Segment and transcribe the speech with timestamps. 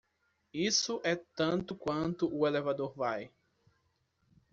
[0.55, 3.31] Isso é tanto quanto o elevador vai.